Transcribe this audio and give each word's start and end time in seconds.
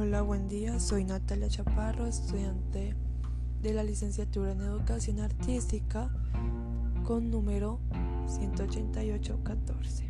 Hola, 0.00 0.22
buen 0.22 0.48
día. 0.48 0.80
Soy 0.80 1.04
Natalia 1.04 1.50
Chaparro, 1.50 2.06
estudiante 2.06 2.96
de 3.60 3.74
la 3.74 3.84
licenciatura 3.84 4.52
en 4.52 4.62
Educación 4.62 5.20
Artística 5.20 6.10
con 7.04 7.30
número 7.30 7.80
18814. 8.26 10.08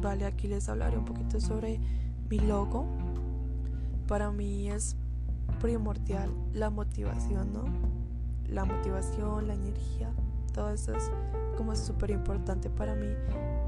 Vale, 0.00 0.24
aquí 0.24 0.48
les 0.48 0.70
hablaré 0.70 0.96
un 0.96 1.04
poquito 1.04 1.38
sobre 1.38 1.78
mi 2.30 2.38
logo. 2.38 2.86
Para 4.08 4.30
mí 4.30 4.70
es 4.70 4.96
primordial 5.60 6.30
la 6.54 6.70
motivación, 6.70 7.52
¿no? 7.52 7.64
La 8.48 8.64
motivación, 8.64 9.48
la 9.48 9.52
energía, 9.52 10.10
todo 10.54 10.70
eso 10.70 10.94
es 10.94 11.10
como 11.58 11.76
súper 11.76 12.10
importante 12.10 12.70
para 12.70 12.94
mí 12.94 13.14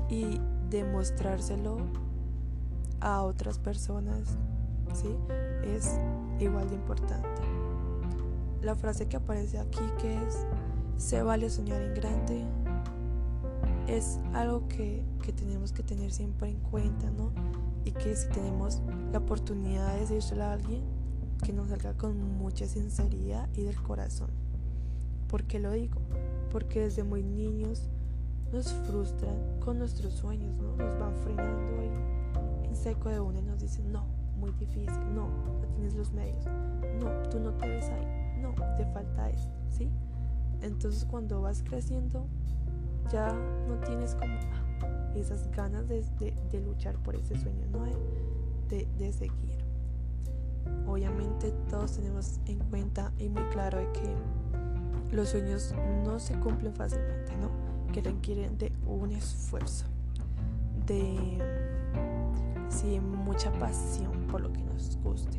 y 0.09 0.41
demostrárselo 0.71 2.06
a 3.01 3.23
otras 3.23 3.59
personas, 3.59 4.37
¿sí? 4.95 5.09
Es 5.65 5.99
igual 6.41 6.69
de 6.69 6.75
importante. 6.77 7.43
La 8.63 8.75
frase 8.75 9.07
que 9.07 9.17
aparece 9.17 9.59
aquí 9.59 9.85
que 10.01 10.15
es, 10.15 10.47
se 10.97 11.23
vale 11.23 11.51
soñar 11.51 11.81
en 11.83 11.95
grande, 11.95 12.45
es 13.87 14.19
algo 14.35 14.67
que, 14.69 15.05
que 15.23 15.33
tenemos 15.33 15.73
que 15.73 15.83
tener 15.83 16.13
siempre 16.13 16.49
en 16.49 16.59
cuenta, 16.59 17.11
¿no? 17.11 17.31
Y 17.85 17.93
que 17.93 18.17
si 18.17 18.29
tenemos 18.29 18.83
la 19.13 19.19
oportunidad 19.19 19.95
de 19.95 20.01
decírselo 20.01 20.45
a 20.45 20.53
alguien, 20.53 20.83
que 21.45 21.53
nos 21.53 21.69
salga 21.69 21.95
con 21.95 22.39
mucha 22.39 22.67
sinceridad 22.67 23.49
y 23.55 23.63
del 23.63 23.81
corazón. 23.83 24.31
¿Por 25.29 25.45
qué 25.45 25.59
lo 25.59 25.73
digo? 25.73 26.01
Porque 26.51 26.81
desde 26.81 27.05
muy 27.05 27.23
niños 27.23 27.89
nos 28.53 28.73
frustran 28.73 29.37
con 29.61 29.79
nuestros 29.79 30.15
sueños, 30.15 30.57
¿no? 30.59 30.77
Nos 30.77 30.99
van 30.99 31.15
frenando 31.17 31.66
seco 32.87 33.09
de 33.09 33.19
una 33.19 33.41
y 33.41 33.43
nos 33.43 33.59
dicen, 33.59 33.91
no, 33.91 34.07
muy 34.39 34.53
difícil, 34.53 35.13
no, 35.13 35.29
no 35.29 35.67
tienes 35.75 35.95
los 35.95 36.13
medios, 36.13 36.47
no, 37.01 37.11
tú 37.31 37.41
no 37.41 37.53
te 37.55 37.67
ves 37.67 37.89
ahí, 37.89 38.39
no, 38.41 38.55
te 38.77 38.87
falta 38.93 39.29
esto, 39.29 39.51
¿sí? 39.71 39.91
Entonces 40.63 41.05
cuando 41.05 41.41
vas 41.41 41.65
creciendo, 41.65 42.29
ya 43.11 43.33
no 43.67 43.75
tienes 43.81 44.15
como 44.15 44.35
ah, 44.35 45.13
esas 45.17 45.51
ganas 45.51 45.89
de, 45.89 46.05
luchar 46.65 46.97
por 46.99 47.17
ese 47.17 47.37
sueño, 47.37 47.67
¿no? 47.73 47.85
De, 48.69 48.87
de 48.97 49.13
seguir. 49.13 49.59
Obviamente 50.87 51.53
todos 51.69 51.97
tenemos 51.97 52.39
en 52.47 52.61
cuenta 52.71 53.13
y 53.19 53.29
muy 53.29 53.43
claro 53.51 53.79
de 53.79 53.91
que 53.91 54.15
los 55.11 55.31
sueños 55.31 55.75
no 56.05 56.21
se 56.21 56.39
cumplen 56.39 56.73
fácilmente, 56.73 57.37
¿no? 57.37 57.51
Que 57.93 58.01
requieren 58.01 58.57
de 58.59 58.73
un 58.87 59.11
esfuerzo, 59.11 59.87
de 60.87 61.67
sí, 62.69 63.01
mucha 63.01 63.53
pasión 63.53 64.27
por 64.31 64.41
lo 64.41 64.53
que 64.53 64.63
nos 64.63 64.99
guste 65.03 65.39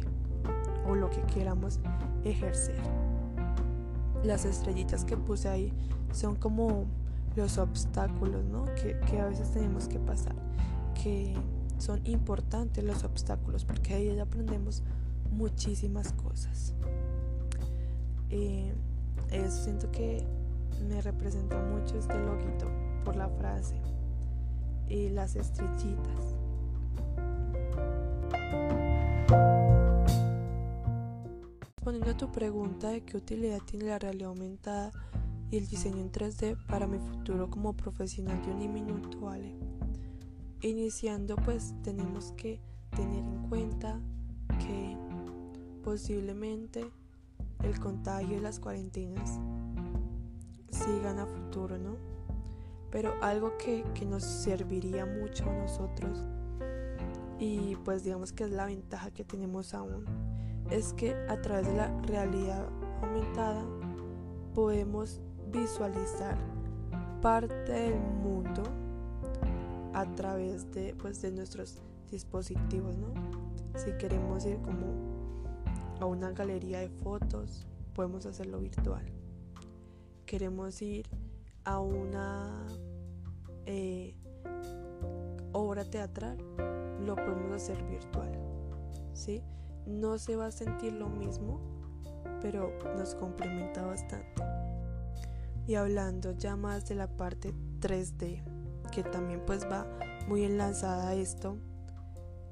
o 0.87 0.95
lo 0.95 1.09
que 1.09 1.21
queramos 1.23 1.79
ejercer. 2.23 2.79
Las 4.23 4.45
estrellitas 4.45 5.05
que 5.05 5.17
puse 5.17 5.49
ahí 5.49 5.73
son 6.11 6.35
como 6.35 6.85
los 7.35 7.57
obstáculos 7.57 8.45
¿no? 8.45 8.65
que, 8.75 8.99
que 9.09 9.19
a 9.19 9.27
veces 9.27 9.51
tenemos 9.51 9.87
que 9.87 9.99
pasar, 9.99 10.35
que 11.01 11.35
son 11.77 12.01
importantes 12.05 12.83
los 12.83 13.03
obstáculos 13.03 13.63
porque 13.65 13.93
ahí 13.93 14.19
aprendemos 14.19 14.83
muchísimas 15.31 16.13
cosas. 16.13 16.73
Eh, 18.29 18.73
eso 19.31 19.63
siento 19.63 19.91
que 19.91 20.25
me 20.87 21.01
representa 21.01 21.57
mucho 21.61 21.97
este 21.97 22.17
loguito 22.17 22.67
por 23.03 23.15
la 23.15 23.29
frase 23.29 23.75
y 24.87 25.09
las 25.09 25.35
estrellitas. 25.35 26.36
Respondiendo 31.97 32.25
a 32.25 32.27
tu 32.27 32.31
pregunta 32.31 32.89
de 32.89 33.01
qué 33.01 33.17
utilidad 33.17 33.59
tiene 33.65 33.85
la 33.85 33.97
realidad 33.97 34.29
aumentada 34.29 34.91
y 35.49 35.57
el 35.57 35.67
diseño 35.67 35.97
en 35.97 36.11
3D 36.11 36.55
para 36.67 36.85
mi 36.85 36.99
futuro 36.99 37.49
como 37.49 37.73
profesional 37.73 38.39
de 38.45 38.51
un 38.51 38.59
diminuto, 38.59 39.19
vale. 39.19 39.55
Iniciando 40.61 41.35
pues 41.37 41.73
tenemos 41.81 42.33
que 42.33 42.61
tener 42.95 43.23
en 43.23 43.49
cuenta 43.49 43.99
que 44.59 44.95
posiblemente 45.83 46.87
el 47.63 47.79
contagio 47.79 48.37
y 48.37 48.41
las 48.41 48.59
cuarentenas 48.59 49.39
sigan 50.69 51.17
a 51.17 51.25
futuro, 51.25 51.79
¿no? 51.79 51.97
Pero 52.91 53.15
algo 53.23 53.57
que, 53.57 53.83
que 53.95 54.05
nos 54.05 54.23
serviría 54.23 55.07
mucho 55.07 55.49
a 55.49 55.53
nosotros 55.53 56.23
y 57.39 57.75
pues 57.77 58.03
digamos 58.03 58.33
que 58.33 58.43
es 58.43 58.51
la 58.51 58.67
ventaja 58.67 59.09
que 59.09 59.23
tenemos 59.23 59.73
aún 59.73 60.36
es 60.69 60.93
que 60.93 61.13
a 61.29 61.41
través 61.41 61.67
de 61.67 61.75
la 61.75 62.01
realidad 62.01 62.67
aumentada 63.01 63.63
podemos 64.53 65.21
visualizar 65.51 66.37
parte 67.21 67.71
del 67.71 67.99
mundo 67.99 68.63
a 69.93 70.05
través 70.15 70.71
de, 70.71 70.93
pues, 70.95 71.21
de 71.21 71.31
nuestros 71.31 71.81
dispositivos, 72.11 72.95
¿no? 72.97 73.07
Si 73.75 73.91
queremos 73.93 74.45
ir 74.45 74.57
como 74.61 74.85
a 75.99 76.05
una 76.05 76.31
galería 76.31 76.79
de 76.79 76.89
fotos, 76.89 77.65
podemos 77.93 78.25
hacerlo 78.25 78.59
virtual. 78.59 79.05
Queremos 80.25 80.81
ir 80.81 81.07
a 81.63 81.79
una 81.79 82.67
eh, 83.65 84.13
obra 85.51 85.83
teatral, 85.83 86.37
lo 87.05 87.15
podemos 87.15 87.51
hacer 87.51 87.81
virtual, 87.87 88.31
¿sí? 89.13 89.41
No 89.87 90.17
se 90.17 90.35
va 90.35 90.47
a 90.47 90.51
sentir 90.51 90.93
lo 90.93 91.09
mismo, 91.09 91.59
pero 92.41 92.71
nos 92.97 93.15
complementa 93.15 93.85
bastante. 93.85 94.43
Y 95.65 95.75
hablando 95.75 96.31
ya 96.33 96.55
más 96.55 96.87
de 96.87 96.95
la 96.95 97.07
parte 97.07 97.53
3D, 97.79 98.43
que 98.91 99.03
también 99.03 99.41
pues 99.45 99.65
va 99.65 99.87
muy 100.27 100.43
enlazada 100.43 101.09
a 101.09 101.15
esto, 101.15 101.57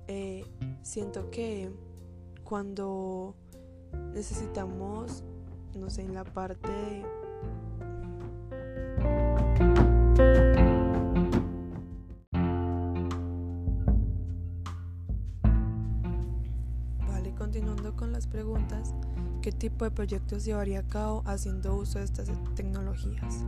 eh, 0.08 0.46
siento 0.82 1.30
que 1.30 1.72
cuando 2.44 3.36
necesitamos, 4.14 5.24
no 5.76 5.90
sé, 5.90 6.04
en 6.04 6.14
la 6.14 6.24
parte 6.24 7.06
¿qué 19.42 19.52
tipo 19.52 19.86
de 19.86 19.92
proyectos 19.92 20.44
llevaría 20.44 20.80
a 20.80 20.88
cabo 20.88 21.22
haciendo 21.26 21.76
uso 21.76 22.00
de 22.00 22.06
estas 22.06 22.30
tecnologías? 22.56 23.44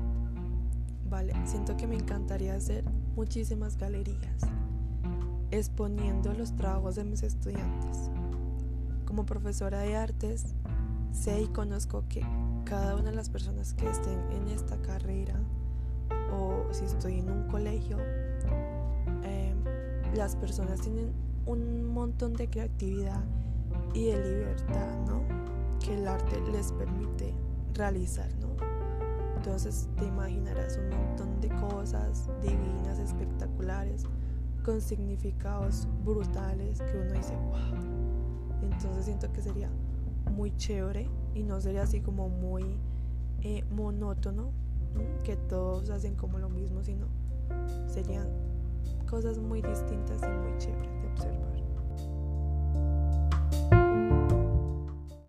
Vale, 1.09 1.33
siento 1.45 1.75
que 1.77 1.87
me 1.87 1.95
encantaría 1.95 2.53
hacer 2.53 2.83
muchísimas 3.15 3.77
galerías, 3.77 4.43
exponiendo 5.51 6.33
los 6.33 6.55
trabajos 6.55 6.95
de 6.95 7.03
mis 7.03 7.23
estudiantes. 7.23 8.11
Como 9.05 9.25
profesora 9.25 9.79
de 9.79 9.95
artes, 9.95 10.53
sé 11.13 11.41
y 11.41 11.47
conozco 11.47 12.03
que 12.09 12.21
cada 12.65 12.95
una 12.95 13.09
de 13.09 13.15
las 13.15 13.29
personas 13.29 13.73
que 13.73 13.89
estén 13.89 14.19
en 14.31 14.49
esta 14.49 14.79
carrera 14.81 15.39
o 16.31 16.71
si 16.71 16.85
estoy 16.85 17.19
en 17.19 17.31
un 17.31 17.47
colegio, 17.47 17.97
em, 19.23 19.57
las 20.15 20.35
personas 20.35 20.81
tienen 20.81 21.11
un 21.45 21.87
montón 21.87 22.33
de 22.33 22.49
creatividad 22.49 23.23
y 23.93 24.05
de 24.05 24.17
libertad, 24.17 24.95
¿no? 25.07 25.21
Que 25.79 25.95
el 25.95 26.07
arte 26.07 26.39
les 26.51 26.71
permite 26.71 27.33
realizar, 27.73 28.29
¿no? 28.39 28.47
Entonces 29.35 29.87
te 29.97 30.05
imaginarás 30.05 30.77
un 30.77 30.89
montón 30.89 31.39
de 31.39 31.49
cosas 31.49 32.29
divinas, 32.41 32.99
espectaculares, 32.99 34.03
con 34.63 34.81
significados 34.81 35.87
brutales 36.03 36.79
que 36.79 36.97
uno 36.97 37.13
dice, 37.13 37.35
wow. 37.35 38.61
Entonces 38.63 39.05
siento 39.05 39.31
que 39.31 39.41
sería 39.41 39.69
muy 40.35 40.55
chévere 40.57 41.09
y 41.33 41.43
no 41.43 41.61
sería 41.61 41.83
así 41.83 42.01
como 42.01 42.29
muy 42.29 42.79
eh, 43.41 43.63
monótono, 43.71 44.51
que 45.23 45.35
todos 45.35 45.89
hacen 45.89 46.15
como 46.15 46.39
lo 46.39 46.49
mismo, 46.49 46.83
sino 46.83 47.07
serían 47.87 48.27
cosas 49.09 49.37
muy 49.37 49.61
distintas 49.61 50.21
y 50.23 50.27
muy 50.27 50.57
chéveres 50.57 51.01
de 51.01 51.07
observar. 51.11 51.66